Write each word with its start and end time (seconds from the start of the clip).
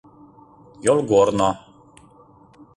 Йолгорно 0.85 1.49